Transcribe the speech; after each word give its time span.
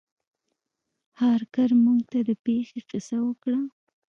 هارکر 1.19 1.69
موږ 1.83 1.99
ته 2.11 2.17
د 2.27 2.29
پیښې 2.45 2.79
کیسه 2.89 3.17
وکړه. 3.25 3.59